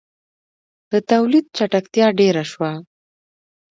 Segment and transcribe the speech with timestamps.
[0.91, 2.71] •د تولید چټکتیا ډېره شوه.